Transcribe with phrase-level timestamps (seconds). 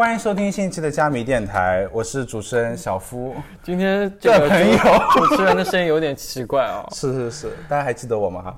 [0.00, 3.36] 欢迎收听新一期的加米电台，我是主持人小夫。
[3.62, 4.78] 今天这个 朋友
[5.12, 8.56] 主主持人的声音有点奇怪哦， 是是是，大家还记得我吗？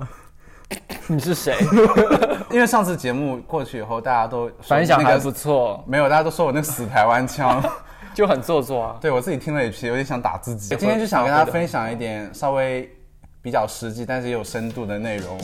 [1.09, 1.57] 你是谁？
[2.49, 7.61] 因为上次节目过去以后，大家都说那个反响还不错，没有，大家都说我那个死台湾腔。
[8.15, 8.97] 就很做作啊。
[9.01, 10.77] 对我自己听了一批，有点想打自己。
[10.77, 12.89] 今天就想跟大家分享一点稍微
[13.43, 15.37] 比较实际，但是也有深度的内容。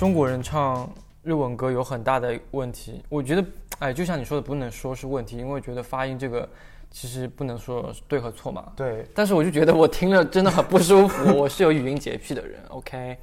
[0.00, 0.90] 中国人唱
[1.22, 3.44] 日文歌有很大的问题，我觉得，
[3.80, 6.48] 哎，就像你说的，不能说是问题，因为我觉得发音这个
[6.90, 8.72] 其实不能说对和错嘛。
[8.74, 13.14] 对，但是我就觉得我听了真的很不舒服， 我是有语音洁癖的人，OK，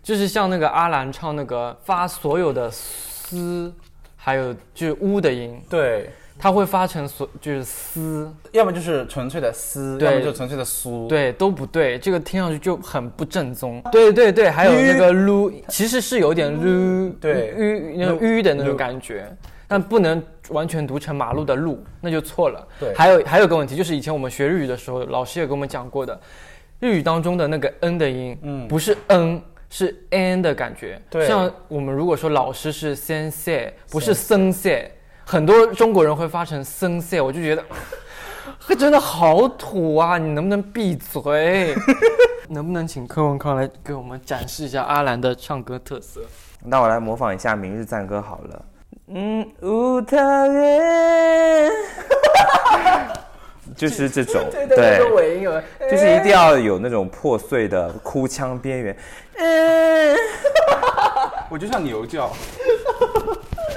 [0.00, 3.74] 就是像那个阿兰唱那个发所有的嘶，
[4.14, 6.08] 还有就是呜的音，对，
[6.42, 11.06] 他会发成所就是丝，要么就是纯粹的丝，要么就纯粹的苏。
[11.06, 13.80] 对，都不对，这个听上去就很不正宗。
[13.92, 17.54] 对对对，还有那个噜，其实是有点噜，对。
[17.56, 19.24] 吁那种噜吁的那种感觉，
[19.68, 22.66] 但不能完全读成马路的路，那就错了。
[22.80, 22.92] 对。
[22.92, 26.20] 还有还有个问题，就是以前我们学日语的时候，老师也跟我们讲过的，
[26.80, 28.66] 日语当中的那个 n 的音，嗯。
[28.66, 29.40] 不是 n。
[29.70, 31.26] 是 n 的感觉，对。
[31.26, 34.84] 像我们如果说老师是 sensei，不是 sensei，
[35.32, 37.64] 很多中国人会发成 sensei，我就觉得
[38.78, 40.18] 真的好土啊！
[40.18, 41.74] 你能不能闭嘴？
[42.50, 46.20] 能不能请柯文康来给我们展示一下阿兰的唱歌特色？
[46.62, 48.62] 那我来模仿一下《明日赞歌》好了。
[49.06, 51.70] 嗯，乌塔耶，
[53.74, 55.58] 就是这种， 对，尾音有，
[55.90, 58.94] 就是一定要有那种破碎的哭腔边缘。
[59.38, 60.14] 嗯，
[61.48, 62.30] 我就像牛叫。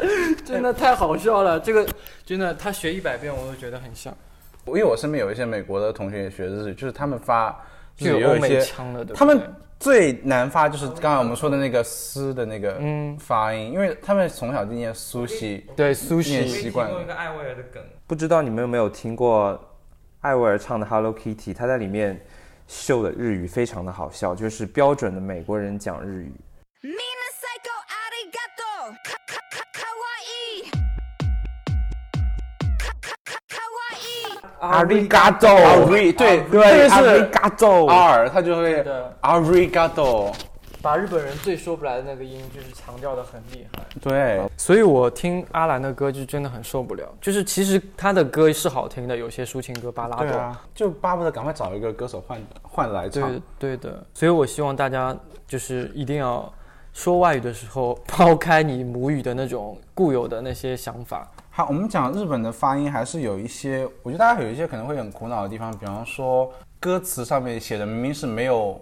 [0.45, 1.59] 真的太好笑了。
[1.59, 1.87] 这个
[2.25, 4.13] 真的，他学一百遍我都觉得很像，
[4.65, 7.51] 因为我身边有一些美国的同学也学日语，就是他们发
[7.95, 9.41] 就就是有欧美有一些腔的，对对他们
[9.79, 17.03] 最难发就是刚才我们说的那个“丝”的那个嗯发音，因为他们从小就念苏西，对苏念西习惯了。
[17.03, 19.59] 个艾薇儿的梗，不知道你们有没有听过
[20.21, 21.53] 艾薇儿唱的《Hello Kitty》？
[21.55, 22.19] 她在里面
[22.67, 26.31] 秀的日语非常的好笑，就是标准的美国人讲日语。
[34.69, 37.89] 阿瑞嘎多，阿瑞对对，这阿里个是嘎多。
[37.89, 40.33] R，他就会对 arigato。
[40.81, 43.83] 把日本人最说不来的那个音，就是强调的很厉害。
[43.99, 47.03] 对，所以我听阿兰的歌就真的很受不了。
[47.19, 53.75] 就是其实他的歌是好听的，有些抒情歌、巴拉多，就巴不得赶快找一个歌手换换来唱对。
[53.75, 54.05] 对的。
[54.13, 56.47] 所以我希望大家就是一定要
[56.93, 61.27] 说外语的时候，抛开你母语的那种固有的那些想法。
[61.57, 66.51] 好，我们讲日本的发音还是有一些，我觉得大家有一些可能会很苦恼的地方，比方说
[66.81, 68.77] 歌词上面写的明明是没有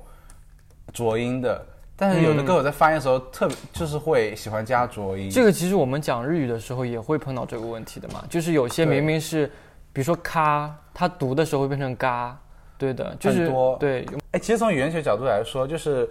[0.92, 1.64] 浊音的，
[1.96, 5.30] 但是有的歌手在发音的时候特别就是会喜欢加浊音。
[5.30, 9.46] 这个其实我们讲日语的时候也会碰到这个问题的嘛，就是有些明明是，
[9.94, 12.36] 比如说咔，它读的时候会变成嘎，
[12.76, 16.10] 对的，就是对，哎，其实从语言学角度来说，就是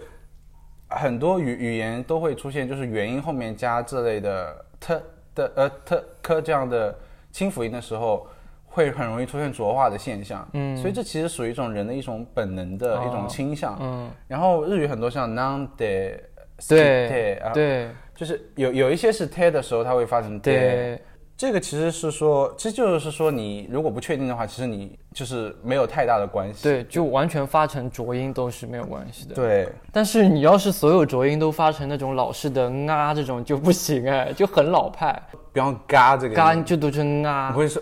[0.87, 4.97] 很多语语言都会出现，就是元音后面加这类的 t
[5.35, 6.95] 的呃特科这样的
[7.31, 8.27] 清辅音的时候，
[8.65, 10.47] 会很容易出现浊化的现象。
[10.53, 13.77] 嗯，所以这其实属于一种人的一种本能的一种倾向。
[13.81, 16.19] 嗯，然后日语很多像 non de
[16.67, 20.99] 对啊，对就是有有一些是 te 的时候，它会发成 de。
[21.37, 26.63] 对这个其实是说，其实就是说，你如果不确定的话，其实你就是没有太大的关系。
[26.63, 29.35] 对，就完全发成浊音都是没有关系的。
[29.35, 37.81] 对，但是你要是所有浊音都发成那种老式的啊这种就不行哎，就很老派，比方嘎这个音，嘎就读成啊不，会说，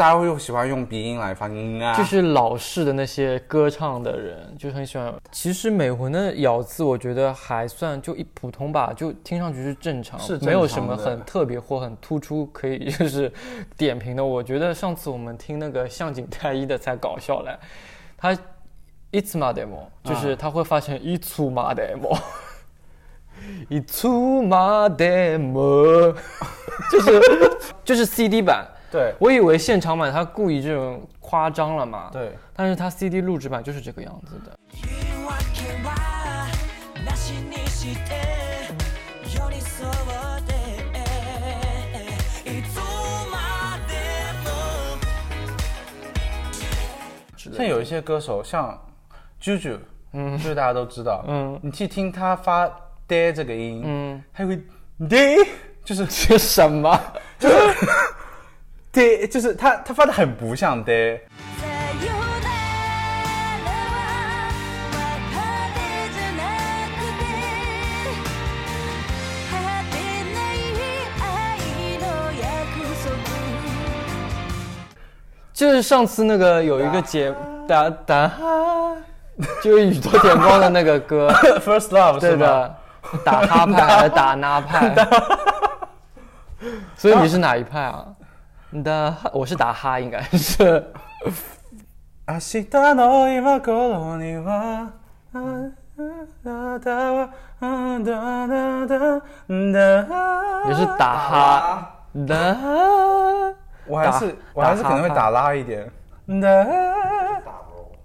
[0.00, 5.14] 大家会喜欢用鼻音来发音啊，就是老式的那些歌唱的人就很喜欢。
[5.32, 13.32] 其实美魂的咬字我觉得还算就一普通吧，就听上去是正常，是正常的没有什么很特别或很突出可以就是
[13.76, 14.24] 点评的。
[14.24, 17.58] 我觉得上次我们听那个向井太一的才搞笑嘞，
[18.16, 18.36] 他。
[19.12, 22.18] いつまでも就是他会发成いつまでも，
[23.70, 26.12] いつまでも，
[26.90, 27.22] 就是
[27.84, 34.56] 就是 CD 版， 对我以为现场版他故意这种夸张了嘛，对，但是他 CD 录制版就是这个样子的。
[34.72, 35.94] 言い訳は
[37.04, 38.10] なしにして
[39.24, 40.52] 寄り添って
[42.48, 42.78] いつ
[43.30, 43.92] まで
[44.44, 44.46] も
[47.56, 48.78] 像有一些歌手，像
[49.42, 49.78] JoJo，
[50.12, 52.66] 嗯，就是大家都知道，嗯你去听他发
[53.08, 54.56] de 这个音，嗯，他会
[55.00, 55.46] de，
[55.84, 56.98] 就是这什么？
[58.91, 61.17] 对，就是他他发的很不像的。
[75.53, 77.31] 就是上次那个有一个节
[77.67, 78.31] 打哒，
[79.63, 81.29] 就是宇多田光的那个歌
[81.61, 82.71] 《First Love》是吧？
[83.23, 84.95] 打哈派还是打那派？
[86.97, 88.05] 所以你是哪一派啊？
[88.82, 90.92] 的，我是打哈，应该是。
[92.26, 94.90] 明日の今頃には
[95.32, 95.38] あ
[96.42, 99.72] なたはあだだだだ
[100.66, 102.34] 也是打哈的，
[103.86, 105.88] 我还是打我还是可能会打哈打拉一点。
[106.26, 106.66] 的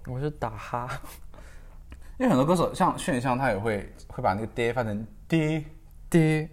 [0.06, 0.88] 我是打哈。
[2.18, 5.64] 因为很多歌手像炫香，他也会会把那个爹发成爹。
[6.08, 6.48] 爹，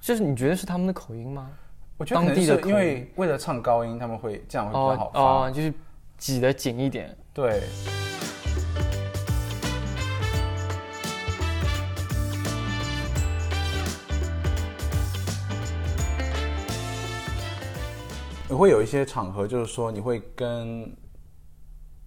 [0.00, 1.50] 就是你觉得是他们的口音吗？
[1.99, 5.19] 我觉得可能当地的口音是因为为了唱高音，他们会这样会比较好发。
[5.19, 5.73] 哦哦，就是
[6.15, 7.17] 挤得紧一点。
[7.33, 7.63] 对。
[18.47, 20.89] 你会有一些场合，就是说你会跟，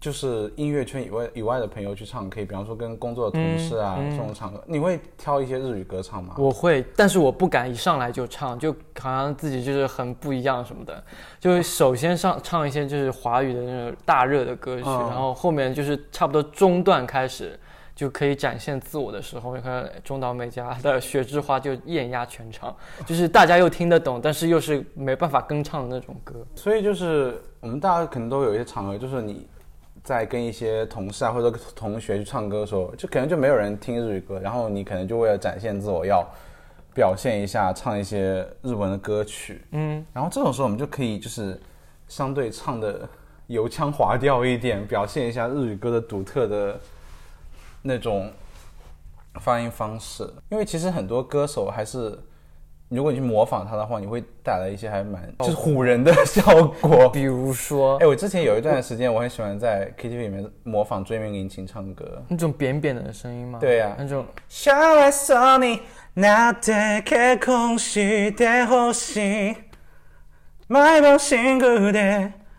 [0.00, 6.34] 就是音乐圈以外以外的朋友去唱 K，比方说跟工作的同事啊、这种场合，你会挑一些日语歌唱吗？
[6.38, 11.04] 我会，但是我不敢一上来就唱，就好像自己就是很不一样什么的。
[11.38, 17.60] 就首先上唱一些就是华语的那种大热的歌曲，嗯然后后面就是差不多中段开始
[17.94, 22.74] 就可以展现自我的时候，你看中岛美嘉的《雪之花》就艳压全场，
[23.04, 26.42] 就是大家又听得懂，但是又是没办法跟唱的那种歌。
[26.54, 29.46] 所以就是我们大家可能都有一些场合，就是你
[30.10, 36.28] 在跟一些同事啊或者同学去唱歌的时候，就可能就没有人听日语歌，然后你可能就为了展现自我，要
[36.92, 41.60] 表现一下，唱一些日文的歌曲，嗯，然后这种时候我们就可以就是
[42.08, 43.08] 相对唱的
[43.46, 46.80] 油腔滑调一点，表现一下日语歌的独特的
[47.82, 48.32] 那种
[49.40, 52.18] 发音方式，因为其实很多歌手还是。
[52.90, 56.42] 如果你去模仿他的话，你会带来一些还蛮就是唬人的效
[56.80, 57.08] 果。
[57.14, 62.22] 比如说哎，我之前有一段时间，我很喜欢在 KTV 里面模仿追名林琴唱歌。
[62.28, 63.58] 那种扁扁的声音吗？
[63.60, 64.26] 对呀那种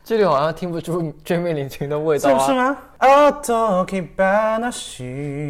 [0.05, 1.05] 将来そうになって結婚してほしい。
[1.05, 2.39] 毎晩シングルで，这里好像听不出追命林檎的味道啊。
[2.39, 2.77] 是不是吗？
[2.99, 5.03] おとぎ話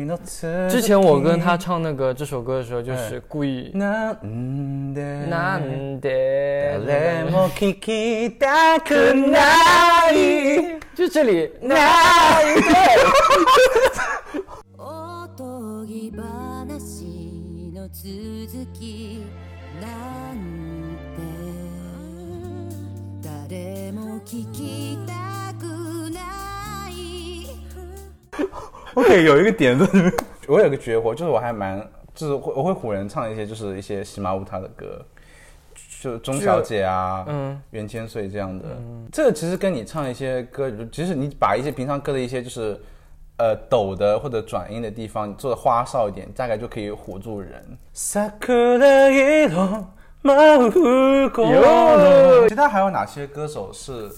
[0.06, 10.80] の続き之前我跟他唱那个这首歌的时候，就是故意なんでなんで誰も聞きたくない。
[10.96, 11.50] 就这里
[14.78, 16.10] おとぎ
[24.26, 26.20] 聞きたくな
[26.90, 27.46] い
[28.94, 29.86] 我可以有一个点子，
[30.48, 31.78] 我有个绝活，就是我还蛮，
[32.14, 35.04] 就是会我会唬人唱一些就是一些喜马乌塔的歌，
[36.00, 38.64] 就钟小姐啊，嗯，袁千岁这样的。
[39.12, 42.80] 这个其实跟你唱一些歌，其实你把一些平常歌的一些就是
[43.38, 47.78] 呃抖的或者转音的地方，你做的花哨一点，大概就可以唬住人。
[50.23, 54.09] 桜色舞う頃其他还有哪些歌手是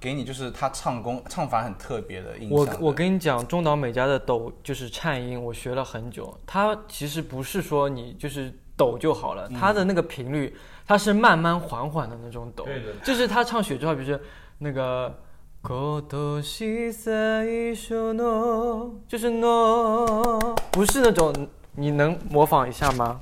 [0.00, 2.78] 给你就是他唱功唱法很特别的印象的？
[2.80, 6.36] 我我跟你讲，中岛美嘉的抖就是颤音，我学了很久。
[6.46, 10.56] 他其实不是说你就是抖就好了，他的那个频率
[10.86, 12.64] 他是慢慢缓缓的那种抖。
[12.64, 14.18] 对的就是他唱雪之后，比如说
[14.58, 15.14] 那个。
[15.60, 21.34] 今年最初の就是 no，不是那种，
[21.74, 23.20] 你能模仿一下吗？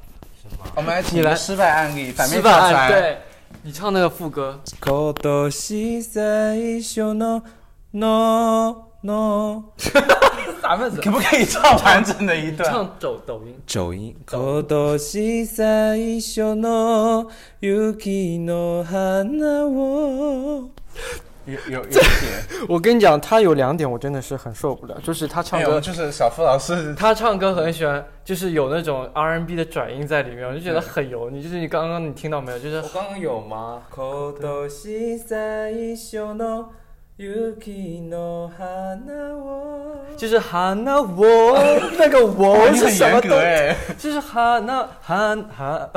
[0.76, 2.90] 我们来请你来一个失败案例，反面示范教材。
[2.90, 3.18] 对，
[3.64, 7.42] 你唱那个副歌，今年最初の
[7.92, 9.64] no no
[10.62, 11.02] 啥妹子？
[11.02, 12.72] 可 不可以唱完整的一段？
[12.72, 13.60] 唱抖抖音。
[13.68, 14.16] 走音。
[14.26, 20.70] 今年最初の雪の花を
[21.46, 22.06] 有有有一点，
[22.70, 31.42] 我跟你讲，他有两点我真的是很受不了，就是他唱没有，歌，就是小付老师，他 唱歌很喜欢，就是有那种 R&B 的转音在里面，我就觉得很油腻。
[31.42, 32.60] 就是你刚刚你听到没有？
[32.60, 33.82] 就是刚刚有吗？
[33.96, 34.06] 今
[35.00, 36.66] 年最初の
[37.18, 41.60] 雪の花を就是哈那我
[41.98, 43.76] 那个我你很严是什么东格哎。
[43.98, 45.90] 就是哈那 哈哈，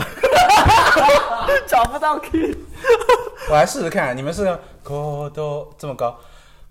[1.67, 2.55] 找不到 key。
[3.49, 6.17] 我来试试看，你们是 高度这么高。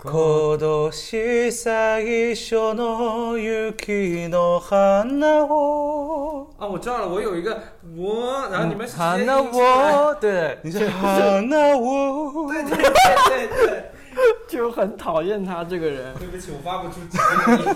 [0.05, 5.05] 今年最初の雪の花
[5.45, 7.57] を，啊，我知道了，我有一个
[7.95, 11.15] 我，然后你们哈那我对，你是花
[11.77, 12.51] 我，
[14.49, 16.13] 就很讨厌他这个人。
[16.15, 17.75] 对不起，我发不出几个音。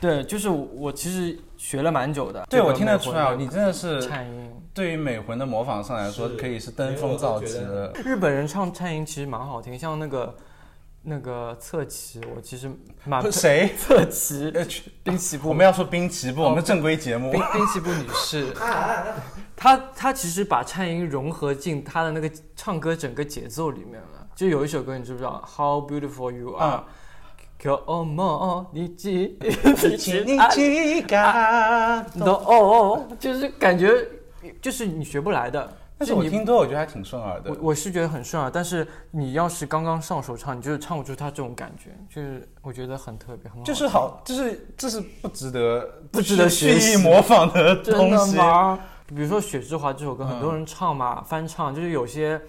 [0.00, 2.44] 对，就是我其实学了蛮久的。
[2.50, 4.50] 对我这个听得出来，美魂的你真的是颤音。
[4.77, 7.91] 对于美魂的模仿上来说，可以是登峰造极的。
[8.05, 10.35] 日本人唱颤音其实蛮好听，像那个
[11.01, 12.69] 那个侧旗，我其实
[13.03, 13.73] 蛮 谁？
[13.81, 17.41] 侧骑呃去滨崎步我们要说滨崎步，我们正规节目滨。
[17.53, 18.53] 滨崎步女士，
[19.57, 24.27] 她她其实把颤音融合进她的那个唱歌整个节奏里面了。
[24.35, 26.85] 就有一首歌，你知不知道？How beautiful you are 啊。
[27.59, 28.89] 今日も日你日
[29.97, 31.07] 几个
[32.23, 33.91] 的哦，就是感觉
[34.61, 35.71] 就是你学不来的。
[35.99, 37.57] 但是你我听多，我觉得还挺顺耳的我。
[37.59, 43.63] 我是觉得很顺耳，但是你要是刚刚上手唱，你就是唱不出他这种感觉，就是我觉得很特别，很好。
[43.63, 48.35] 就是好，就是这是不值得不值得学意模仿的东西。
[48.35, 48.79] 吗？
[49.07, 52.39] 比如说《雪之华》这首歌，嗯很多人唱嘛，翻唱，就是有些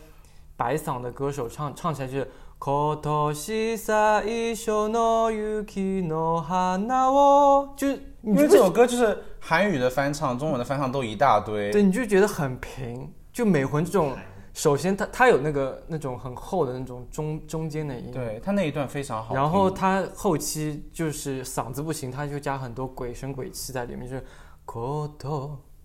[0.54, 2.30] 白嗓的歌手唱唱起来就是。
[2.59, 11.71] 今年最初の雪の花を，就是你就因为这首歌就是韩语的翻唱，中文的翻唱都一大堆。
[11.71, 13.11] 对，你就觉得很平。
[13.33, 14.15] 就美魂这种，
[14.53, 19.35] 首先它它有那个那种很厚的那种中中间的音，对他那一段非常好听。
[19.35, 24.23] 然后他后期就是嗓子不行，他就加很多鬼声鬼气在里面，就是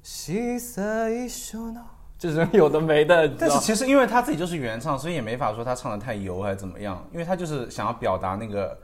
[0.03, 1.81] 今年最初の，
[2.23, 3.27] 这种有的没的。
[3.27, 8.79] 你知道但是其实因为他自己就是原唱，所以也没法说他唱的太油还是怎么样，因为他就是想要表达那个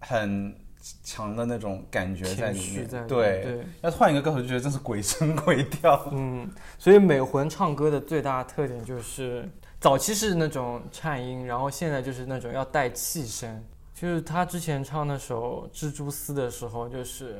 [0.00, 0.54] 很
[1.02, 2.66] 强的那种感觉在里面。
[2.66, 6.08] 情绪在里面对，对要是换一个歌手，就觉得真是鬼声鬼调。
[6.12, 9.48] 嗯，所以美魂唱歌的最大特点就是，
[9.80, 13.64] 早期是那种颤音，然后现在就是那种要带气声。
[13.94, 17.36] 就是他之前唱那首《蜘蛛丝》的时候，就是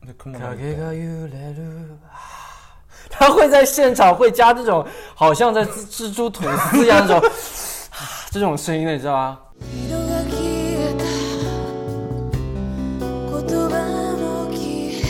[0.00, 2.45] 那空影が揺れる啊
[3.10, 7.28] 他会在现场会加这种好像在蜘蛛吐丝一样那种啊
[8.30, 9.38] 这种声音的，你知道吗？
[9.62, 11.04] 色が消えた
[13.30, 13.74] 言葉
[14.16, 15.02] も消え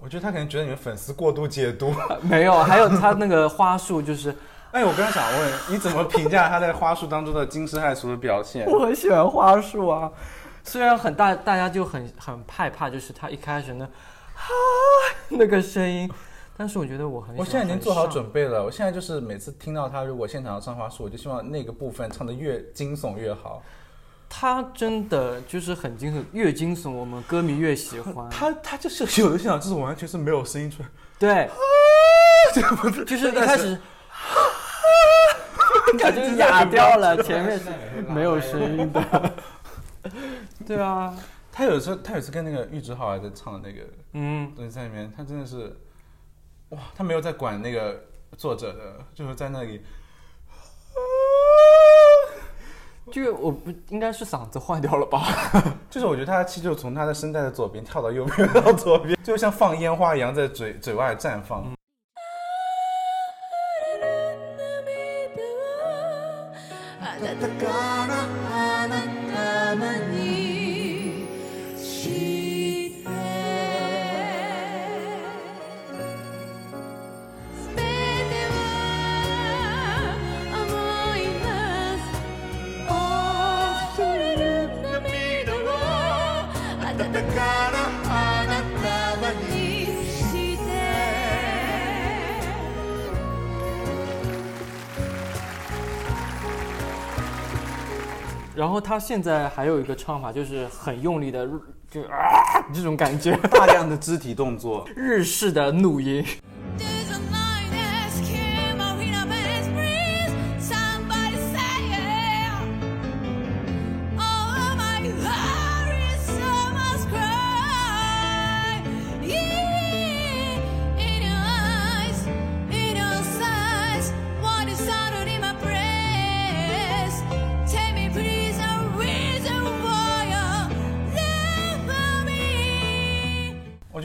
[0.00, 1.92] 我觉得他可能觉得你们粉丝过度解读。
[2.22, 4.34] 没有，还有他那个花束，就是
[4.70, 8.64] 哎，我刚刚想问，你怎么评价他在花束当中的惊世骇俗的表现？
[8.70, 10.08] 我很喜欢花束啊，
[10.69, 13.89] 虽然很大，大家就很很害怕，就是他一开始那啊
[15.29, 16.07] 那个声音，
[16.55, 23.63] 但是我觉得我很喜欢我现在已经做好准备了，我现在就是每次听到他如果现场要唱花束，我就希望那个部分唱的越惊悚越好。
[24.29, 28.29] 他真的就是很惊悚，越惊悚我们歌迷越喜欢。
[28.29, 31.49] 他他就是有的现场就是完全是没有声音出来，对，
[33.05, 33.75] 就是一开始
[35.97, 37.65] 感觉哑掉了，前面是
[38.07, 39.33] 没有声音的。
[40.75, 41.17] 对啊，
[41.51, 45.75] 他有时候他有一次跟那个玉置浩还在唱的那个嗯，东西在里面，他真的是
[46.69, 47.99] 哇，他没有在管那个
[48.37, 49.81] 作者的，就是在那里。
[53.11, 55.25] 就我不应该是嗓子坏掉了吧？
[55.89, 61.63] 就是我觉得他的气就从他的声带的左边跳到右边到左边，就像放烟花一样在嘴嘴外绽放。
[61.63, 61.73] 暖
[98.69, 101.49] 然后他现在还有一个唱法，就是很用力的，
[101.89, 106.23] 就啊这种感觉，大量的肢体动作，日式的怒音。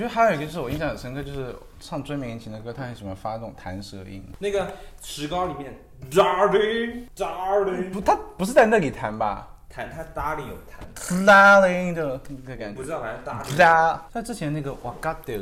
[0.04, 4.22] 觉得还有一个就是我印象很深刻，就是唱《追名引擎》的歌，他很喜欢发那种弹舌音。
[4.38, 4.70] 那个
[5.02, 5.74] 石膏里面
[6.10, 10.84] ，darling darling，不，他不是在那里弹吧弹他 darling 有弹？
[11.26, 12.76] Darling 的那个感觉。
[12.76, 13.98] 不知道，反正 darling。
[14.12, 15.32] 他之前那个《瓦嘎德》，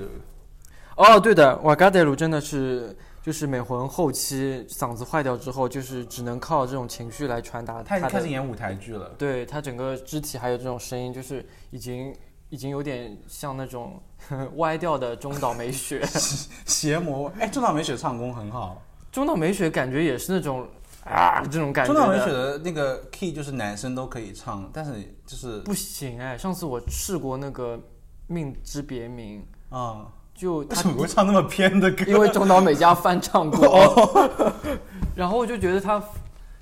[0.96, 9.10] 哦，对的，瓦嘎德鲁真的是，就是美魂后期嗓子坏掉之后，就是只能靠这种情绪来传达他已经他，开始演舞台剧了。
[9.18, 12.14] 对他整个肢体还有这种声音，就是已经
[12.52, 13.98] 已经有点像那种
[14.56, 16.04] 歪掉的中岛美雪。
[16.66, 18.82] 邪魔，哎，中岛美雪唱功很好。
[19.10, 20.68] 中岛美雪感觉也是那种
[21.02, 21.92] 啊这种感觉。
[21.94, 24.92] 中岛美雪的那个 key 就是男生都可以唱，但是
[25.26, 27.74] 就是不行哎，上次我试过那个
[28.26, 29.40] 《命之别名》，
[29.70, 32.04] 嗯，就为他什么会唱那么偏的歌？
[32.06, 34.46] 因为中岛美嘉翻唱过，
[35.16, 36.02] 然后我就觉得他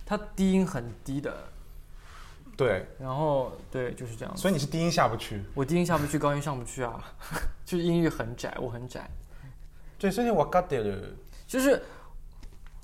[0.06, 1.34] 他低音很低的，
[2.59, 4.41] 对，然后对就是这样子。
[4.41, 5.43] 所以你是低音下不去。
[5.53, 7.03] 我低音下不去，高音上不去啊，
[7.65, 9.09] 就是音域很窄，我很窄，
[9.97, 10.97] 对，所以我 got it 了。
[11.45, 11.83] 就是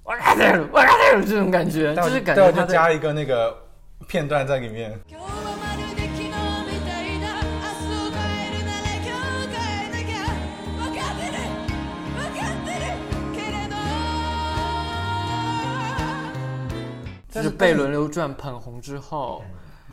[0.04, 3.58] 我卡在了，我卡在了这种感觉，就是感待会觉他在就加一个那个
[4.08, 5.00] 片段在里面。
[5.08, 10.20] 今日はまるで昨日みたいだ明日を変えるなら今日変えなきゃ
[10.78, 11.34] 分かってる
[12.14, 12.86] 分かってる
[13.34, 13.74] けれど
[17.32, 19.44] 就是被轮流转捧红之后，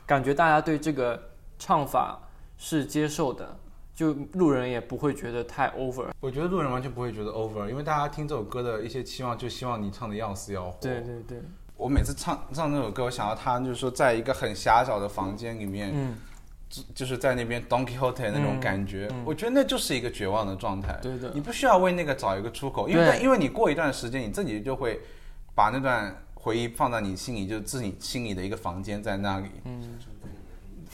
[0.06, 1.22] 感觉大家对这个
[1.58, 2.20] 唱法
[2.58, 3.58] 是接受的，
[3.96, 6.08] 就路人也不会觉得太 over。
[6.20, 10.78] 我觉得路人完全不会觉得 over，因为大家听这首歌的一些期望，就希望你唱的要死要活。
[10.82, 11.42] 对对对，
[11.76, 16.16] 我每次唱唱这首歌，我想到他就是说，在一个很狭小的房间里面，嗯，
[16.70, 20.98] 就就是在那边 Don Quixote 那种感觉，我觉得那就是一个绝望的状态。
[21.02, 25.02] 对的你不需要为那个找一个出口，因为因为你过一段时间，你自己就会
[25.54, 29.48] 把那段回忆放在你心里，就是自己心里的一个房间在那里。
[29.64, 29.98] 嗯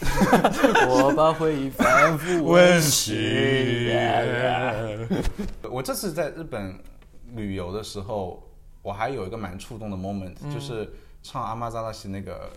[0.88, 3.92] 我把回忆反复温习。
[5.70, 6.80] 我这次在日本
[7.34, 8.48] 旅游的时候，
[8.84, 10.90] 我还有一个蛮触动的 moment，、就是
[11.24, 12.50] 唱阿玛扎拉西那个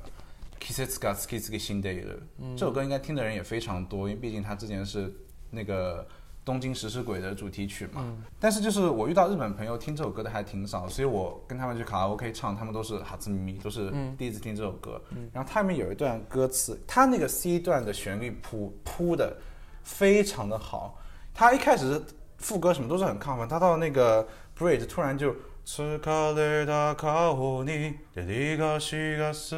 [0.60, 2.18] Kisetsuka Tsuki Tsuki Shinde 的、
[2.54, 5.12] 这首歌，应该听的人也非常多，因为毕竟他之前是
[5.50, 6.06] 那个
[6.45, 8.05] 东京食尸鬼的主题曲嘛。
[8.39, 15.01] 但是就是我遇到日本朋友听这首歌的还挺少，所以我跟他们去卡拉 OK 唱，他们都是哈兹咪咪，都是第一次听这首歌。
[15.31, 19.37] 然后它里面有一段歌词，它那个 C 段的旋律铺铺的
[19.83, 20.99] 非常的好，
[21.33, 22.01] 它一开始是
[22.37, 24.27] 副歌什么都是很亢奋，它到那个
[24.57, 25.35] bridge 突然就。
[25.69, 25.99] 疲
[26.33, 29.53] れた顔に照りがしがす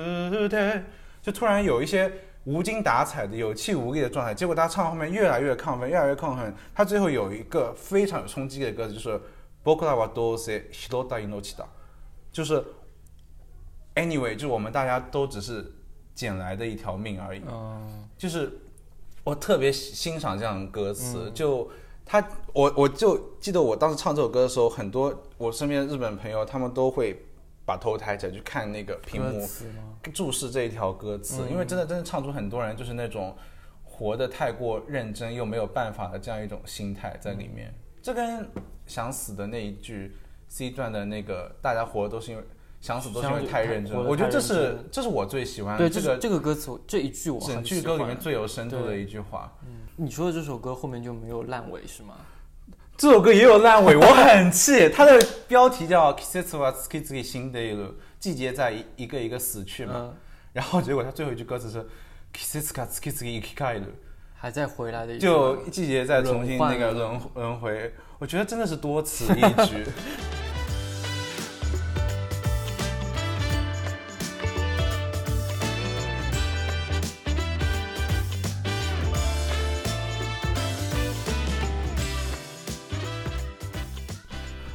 [0.50, 0.82] で
[1.22, 2.12] 就突然有一些
[2.46, 6.56] 无精打采的、有气无力的状态，结果他唱后面越来越亢奋，越来越亢奋。
[6.74, 9.22] 他最后有一个非常有冲击力的歌词，就是“
[9.64, 11.66] 僕らはどうせ拾った命だ”，
[12.32, 12.64] 就是
[13.96, 15.74] anyway，就我们大家都只是
[16.16, 17.42] 捡来的一条命而已。
[17.48, 18.52] 嗯，就是
[19.24, 21.70] 我特别欣赏这样的歌词，就
[22.06, 27.26] 他我我就记得我当时唱这首歌的时候，很多我身边的日本朋友他们都会
[27.67, 29.47] 把头抬起来去看那个屏幕，
[30.13, 33.37] 注视这一条歌词，因为真的真的唱出很多人就是那种
[33.83, 37.75] 活得太过认真又没有办法的这样一种心态在里面。
[38.03, 38.47] 这跟
[38.87, 40.15] 想死的那一句
[40.49, 42.45] C 段的那个大家活都是因为
[42.81, 49.51] 想死都是因为太认真，我觉得这是这是我最喜欢对，的这个这这个歌词这一句我很整句歌里面最有深度的一句话。
[49.97, 52.17] 你说的这首歌后面就没有烂尾是吗？
[52.97, 54.89] 这首歌也有烂尾，我很气。
[54.89, 59.93] 它的标题叫《Kisetsu wa tsuki tsuki s 季节在一一个一个死去嘛。
[59.97, 60.15] 嗯，
[60.53, 61.85] 然后结果它最后一句歌词是
[62.33, 63.83] Kisetsu ka tsuki tsuki ikikai
[64.35, 67.93] 还在回来的一就季节在重新那个轮轮回。
[68.21, 69.85] 我觉得真的是多此一举。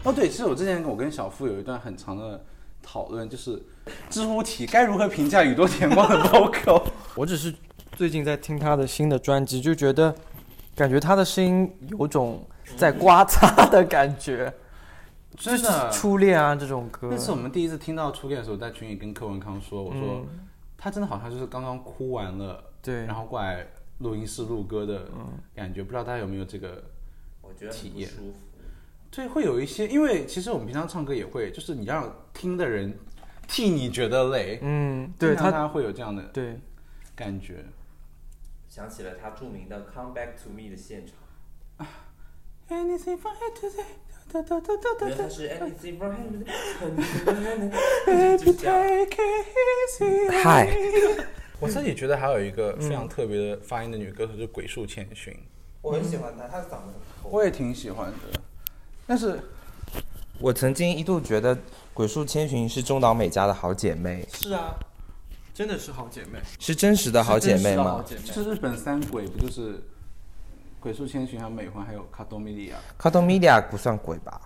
[0.10, 2.44] 哦，对，其实我之前我跟小付有一段很长的
[2.82, 3.62] 讨论，就是
[4.10, 6.84] 知乎题该如何评价宇多田光的 vocal。
[7.16, 7.54] 我只是
[7.92, 10.16] 最近在听他的新的专辑，就觉得
[10.76, 12.44] 感觉他的声音有种
[12.76, 14.52] 在刮擦的感觉，
[15.38, 17.10] 真的初恋啊这种歌。
[17.12, 20.26] 那次我们第一次听到初恋的时候，在群里跟柯文康说，我说、
[20.76, 23.68] 他真的好像就是刚刚哭完了，对然后过来
[24.00, 25.06] 录音室录歌的
[25.54, 26.86] 感觉，不知道大家有没有这个
[27.44, 28.40] 我觉得体验舒服。
[29.12, 32.98] 对，会有一些，因为其实我们平常唱歌也会，就是你让听的人
[33.48, 36.58] 替你觉得累，嗯，对他，他会有这样的对
[37.16, 37.66] 感觉。
[38.70, 41.16] 想起了他著名的《Come Back to Me》的现场
[42.70, 43.84] ，Anything for you to say，
[44.32, 49.48] 哒哒哒哒哒哒因为他是 Anything for Him，，Baby take it
[49.90, 50.30] easy。
[50.44, 50.70] 嗨，
[51.60, 55.36] 我自己觉得还有一个非常特别的发音的女歌手，就是鬼树千寻，
[55.82, 57.30] 我很喜欢她，她的嗓子很厚。
[57.32, 58.18] 我也挺喜欢的。
[59.10, 59.42] 但是
[60.38, 61.58] 我曾经一度觉得
[61.96, 64.76] 鬼树千寻是中岛美嘉的好姐妹，是啊，
[65.52, 68.06] 真的是好姐妹，是真实的好姐妹吗？
[68.24, 69.84] 是日本三鬼不就是
[70.80, 72.78] 鬼树千寻、还有美环还有卡多米利亚？
[73.00, 74.40] 卡多米利亚不算鬼吧？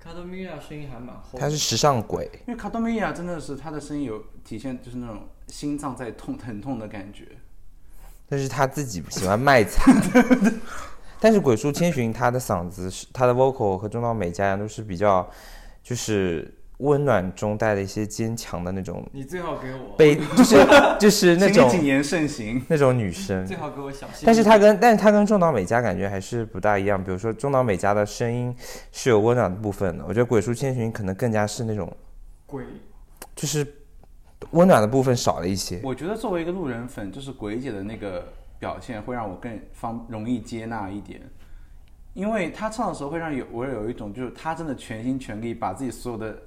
[0.00, 2.28] 卡多米亚声音还蛮厚的，她是时尚鬼。
[2.48, 7.28] 因为卡多米利亚真的是她的声音有体现，就是那种心脏在痛疼痛的感觉。
[8.28, 9.94] 但是她自己喜欢卖惨。
[11.22, 15.24] 但是鬼叔千寻他的嗓子是他的 vocal 和中岛美嘉都是比较，
[15.80, 20.56] 就是温暖中带了一些坚强的那种你最好给我，悲， 就是
[20.98, 22.60] 就是那种谨言慎行。
[22.66, 23.46] 那种女生。
[23.46, 24.24] 最好给我小心。
[24.26, 27.02] 但是她跟但是她跟中岛美嘉感觉还是不大一样。
[27.02, 28.52] 比如说中岛美嘉的声音
[28.90, 31.88] 是有温暖的部分的，我觉得鬼叔千寻可能更加是那种
[32.46, 32.64] 鬼
[33.36, 33.64] 就是
[34.50, 35.80] 温暖的部分少了一些。
[35.84, 41.20] 我觉得作为一个路人粉，就是鬼姐的那个表现会让我更方容易接纳一点，
[42.14, 46.40] 因为他唱的时候会让有我有一种就是他真的全心全力把自己所有的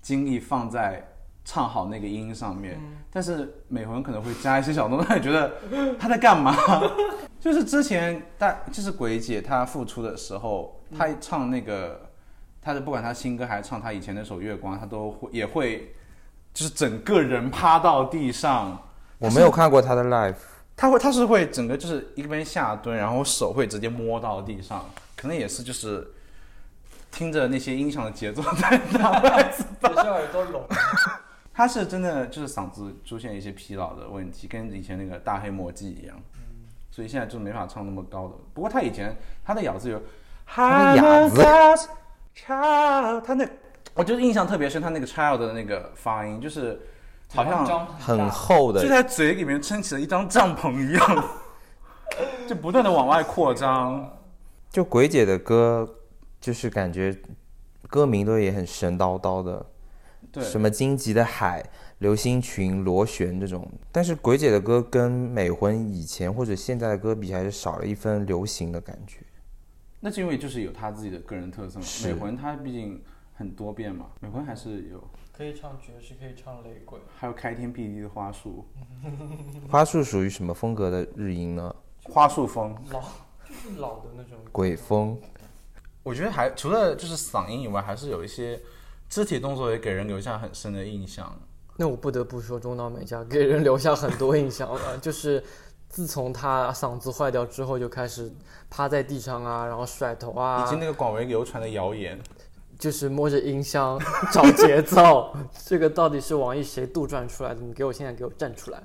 [0.00, 1.06] 精力放在
[1.44, 2.80] 唱好那个音上面，
[3.12, 5.52] 但是美魂可能会加一些小动作，觉得
[5.98, 6.56] 他在干嘛？
[7.38, 12.08] 就是之前大就是鬼姐她复出的时候，她唱那个。
[12.62, 15.94] 她的不管她新歌还是唱她以前那首《月光》，她都会也会，
[16.52, 18.78] 就是整个人趴到地上，
[19.18, 20.34] 我没有看过她的 live，
[20.80, 26.10] 他会，他是会整个就是一边下蹲，然后手会直接摸到地上，可能也是就是
[27.10, 29.62] 听着那些音响的节奏在打拍子。
[29.82, 30.66] 也是耳朵聋。
[31.52, 36.16] 他是真的就是嗓子出现一些疲劳的问题，跟以前那个大黑魔记一样，
[36.90, 38.34] 所以现在就没法唱那么高的。
[38.54, 39.14] 不过他以前
[39.44, 40.00] 他的咬字有，
[40.46, 41.42] 他的哑字
[42.34, 43.46] child，他那
[43.92, 46.80] 我就是印象特别深，他那个 child 的那个发音就是
[47.32, 51.28] 好像很厚的就在嘴里面撑起了一张帐篷一样，
[52.48, 54.18] 就不断的往外扩张。
[54.68, 55.96] 就鬼姐的歌，
[56.40, 57.16] 就是感觉
[57.88, 59.66] 歌名都也很神叨叨的，
[60.30, 61.64] 对，什么荆棘的海、
[61.98, 63.68] 流星群、螺旋这种。
[63.90, 69.20] 但是鬼姐的歌跟美魂以前或者现在的歌比，还是少了一分流行的感觉。
[70.00, 71.84] 那是因为就是有他自己的个人特色嘛。
[72.04, 73.02] 美魂它毕竟
[73.34, 75.02] 很多变嘛，美魂还是有，
[75.36, 76.98] 可以唱爵士，可以唱雷鬼。
[77.16, 78.66] 还有开天辟地的花束，
[79.70, 81.74] 花束属于什么风格的日音呢？
[82.04, 82.74] 花束风。
[82.90, 85.18] 老就是 老的那种鬼风。
[86.02, 88.60] 我觉得还除了就是嗓音以外，还是有一些
[89.08, 91.34] 肢体动作也给人留下很深的印象。
[91.76, 94.96] 那我不得不说，中岛美嘉给人留下很多印象了。
[95.00, 95.42] 就是
[95.88, 98.30] 自从她嗓子坏掉之后，就开始
[98.68, 102.18] 趴在地上啊，然后甩头啊，以及那个广为流传的谣言，
[102.80, 103.96] 就是摸着音箱
[104.32, 105.32] 找节奏。
[105.66, 107.60] 这个到底是网易谁杜撰出来的？
[107.60, 108.82] 你给我现在给我站出来！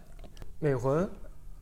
[0.59, 1.09] 美魂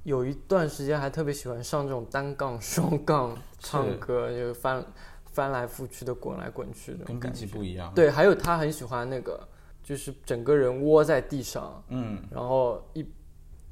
[0.03, 4.83] 有一段时间还特别喜欢上这种单杠、 双杠唱歌，就翻
[5.31, 7.39] 翻来覆去的、滚来滚去的那跟感觉。
[7.39, 9.39] 级不一样。，对，还有他很喜欢那个，
[9.83, 13.05] 就是整个人窝在地上，嗯，然后一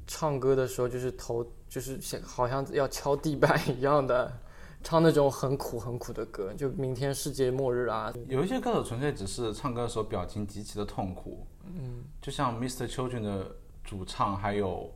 [0.06, 4.32] 唱歌的时候就是头就是像好像要敲地板一样的，
[4.82, 12.86] 唱那种很苦很苦的歌，就明天世界末日啊，有一些歌手纯粹只是唱歌的时候表情极其的痛苦，嗯，就像 Mr.
[12.88, 14.92] Children 的主唱，还有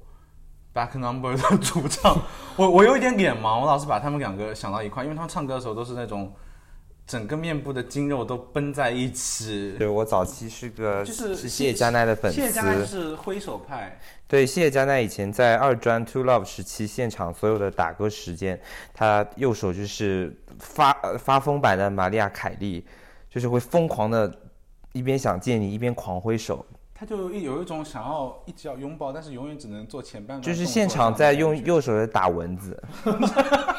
[0.75, 2.20] Back Number 的主唱，
[2.57, 6.33] 我我有一点脸盲，我老是把他们两个想到一块，因为他们唱歌的时候都是那种
[7.07, 9.75] 整个面部的筋肉都绷在一起。
[9.79, 18.61] 对我早期是个就是是谢佳奈的粉丝，谢佳奈是挥手派，对，谢佳奈以前在二专 Two Love 时期，现场所有的打歌时间，
[18.92, 22.85] 他右手就是发呃发疯版的玛利亚凯莉，
[23.31, 24.33] 就是会疯狂的，
[24.92, 26.64] 一边想见你，一边狂挥手，
[26.95, 31.57] 他就一有一种想要一直要拥抱，但是永远只能做前半段，就是现场在用。
[31.64, 32.83] 右手在打蚊子，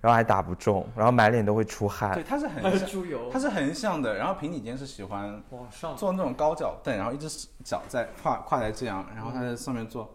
[0.00, 2.22] 然后还打不中，然后满脸都会出汗对，。
[2.22, 4.16] 他是很像，猪油他是横向的。
[4.16, 7.28] 然后平底间是喜欢往上，坐那种高脚凳，然后一只
[7.64, 10.10] 脚在跨跨在这样，然后他在上面做。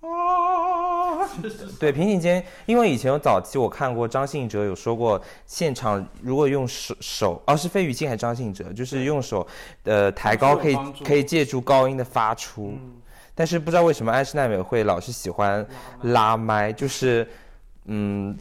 [0.00, 1.28] 啊，
[1.78, 9.46] 对，平颈肩，因为以前有早期我看过张信哲有说过，现场如果用手手，哦是费玉清还是张信哲，就是用手，
[9.84, 12.76] 呃抬高可以可以借助高音的发出，
[13.32, 15.64] 但是不知道为什么安室奈美惠老是喜欢
[16.00, 17.28] 拉麦，就是
[17.84, 18.36] 嗯，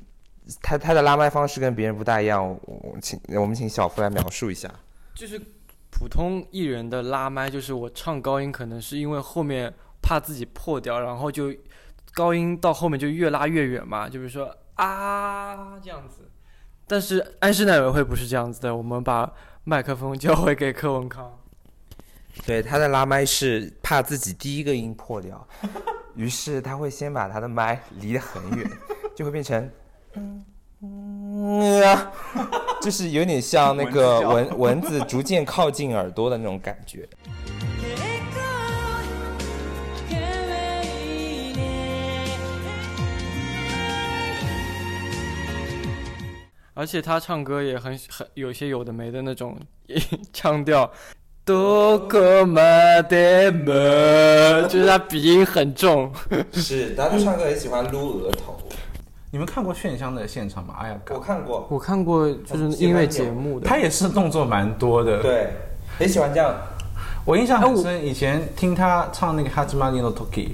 [0.61, 4.71] 他他的拉麦方式跟别人不大一样，我我请我们请小付来描述一下。
[5.13, 5.39] 就是
[5.89, 11.53] 普通艺人的拉麦，就是我唱高音可能是因为后面怕自己破掉，然后就
[12.13, 16.27] 高音到后面就越拉越远嘛，就比如说啊这样子。
[16.87, 19.31] 但是安室奈美惠不是这样子的，我们把
[19.63, 21.37] 麦克风交回给柯文康。
[22.45, 25.47] 对，他的拉麦是怕自己第一个音破掉，
[26.15, 28.71] 于是他会先把他的麦离得很远，
[29.15, 29.69] 就会变成
[30.15, 30.45] 嗯
[32.81, 37.07] 就是有点像那个蚊蚊子逐渐靠近耳朵的那种感觉。
[46.73, 49.55] 而且他唱歌也很很有些有的没的那种
[50.33, 50.91] 腔调，
[51.45, 52.63] 多个嘛
[53.03, 56.11] 的么，就是他鼻音很重。
[56.53, 58.57] 是，他唱歌很喜欢撸额头。
[59.33, 60.75] 你们看过炫香的现场吗？
[60.81, 65.47] 哎呀，我看过，我看过就是音乐节目的，他也是动作蛮多的。，对，
[65.97, 66.53] 很喜欢这样。
[67.23, 70.41] 我印象很深，以前听他唱那个《哈吉玛尼诺托基》，《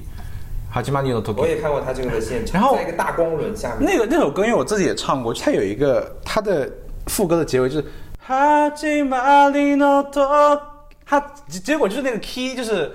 [0.71, 6.71] 哈吉玛尼诺托基我》，也看过他这个的现场，然后在一个大光轮下面，那个那首歌，因为我自己也唱过，他有一个他的
[7.07, 7.85] 副歌的结尾就是
[8.19, 10.61] 哈吉玛尼诺托，
[11.03, 12.91] 它结果就是那个 key 就是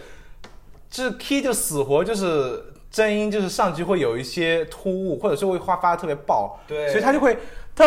[0.89, 2.63] 就是 key 就死活就是
[2.93, 7.39] 真音就是上去会有一些突兀，或者是会发发的特别爆，对所以他就会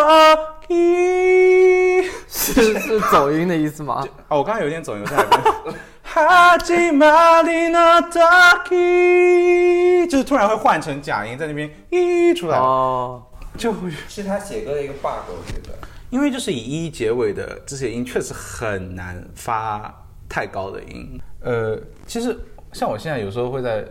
[2.27, 4.03] 是是走音的意思吗？
[4.29, 5.75] 哦，我刚刚有点走音，再来一遍。
[6.01, 13.21] 哈吉玛丽娜达基，就是突然会换成假音，在那边一出来，哦，
[13.57, 15.77] 就会是他写歌的一个 bug，我觉得。
[16.09, 19.93] 因为就是以一结尾的这些音，确实很难发
[20.29, 21.19] 太高的音。
[21.41, 22.35] 呃，其实
[22.71, 23.85] 像我现在有时候会在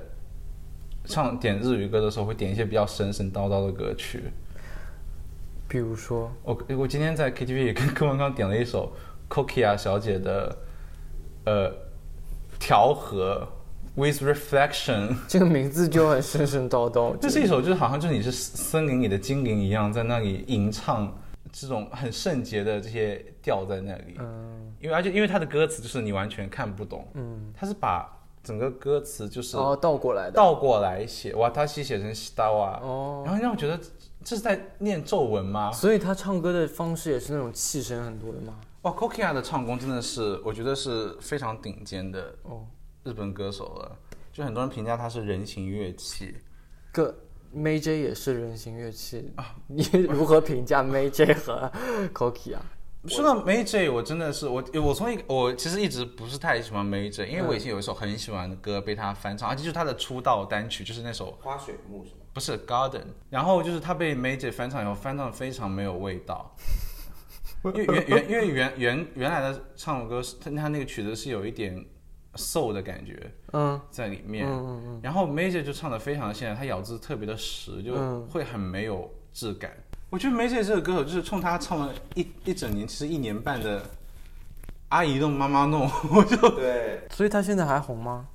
[1.04, 4.24] 唱点日语歌的时候，会点一些比较神神叨叨的歌曲。
[5.68, 8.92] 比如说，我我今天在 KTV 也跟 柯文刚点了一首
[9.28, 10.56] Kokia 小姐的
[11.46, 11.72] 呃
[12.58, 13.48] 调和
[13.96, 15.16] With Reflection。
[15.26, 17.16] 这个名字就很神神叨叨。
[17.18, 21.12] 这是一首就是好像就是你是森林里的精灵一样，在那里吟唱
[21.50, 24.16] 这种很圣洁的这些调在那里。
[24.18, 28.13] 嗯，因为而且因为他的歌词就是你完全看不懂，嗯，他是把
[28.44, 30.32] 整个歌词就是哦，倒过来的。
[30.32, 33.76] 倒过来写，哇，他西写成西刀啊，哦然后让我觉得
[34.22, 35.72] 这是在念咒文吗？
[35.72, 38.60] 所以他唱歌的方式也是那种气声很多的吗？
[38.82, 42.66] 哇 c o k i a 的唱功真的是，我觉得是非常顶尖的哦，
[43.02, 43.96] 日本歌手了。
[44.30, 46.34] 就很多人评价他是人形乐器，
[46.92, 47.14] 个
[47.54, 51.70] May J 也是人形乐器啊你如何评价 May J 和
[52.12, 52.60] Koki 啊？
[53.06, 62.16] 说到 May J，我真的是我我从一我其实一直不是太喜欢 May J，因为我以前有一首很喜欢的歌被他翻唱，而且就是他的出道单曲，就是那首花水木是吗？
[62.32, 66.54] 不是 Garden，然后就是他被 May J 翻唱以后，翻唱的非常没有味道。
[67.64, 71.82] 因为原原因为原原原来的唱歌是他他那个曲子是有一点
[72.34, 79.72] soul 的感觉嗯，在里面，嗯嗯嗯然后 Major 就唱的非常的现代，他咬字特别的实，就嗯会很没有质感。
[80.14, 83.82] 我觉得 May J 这个歌手就是冲他唱了一一整年，其实一年半的
[84.90, 88.28] 阿姨弄妈妈弄， 我就对所以他现在还红吗？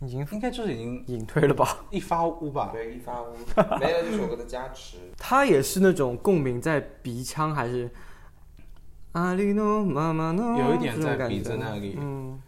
[0.00, 1.84] 已经应该就是已经隐退了吧？
[1.90, 2.70] 一发乌吧。
[2.72, 3.26] 对，一发屋
[3.78, 4.96] 没了这首歌的加持。
[5.18, 7.90] 他也是那种共鸣在鼻腔还是？
[9.12, 12.40] 阿里诺妈妈诺，有一点在鼻子那里嗯，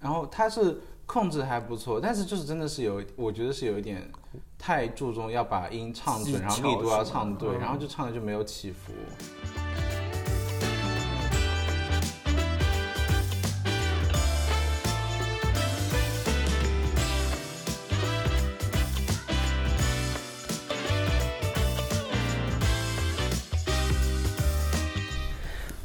[0.00, 0.80] 然后他是
[1.12, 4.08] 控制还不错，但是就是真的是有，我觉得是有一点
[4.56, 8.92] 太注重要把音唱准，然后力度要唱对，嗯然后就唱的就没有起伏。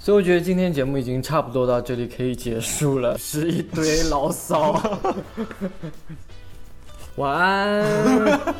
[0.06, 4.80] 所以我觉得今天节目已经差不多到这里可以结束了，是一堆牢骚。
[7.18, 8.56] 晚安。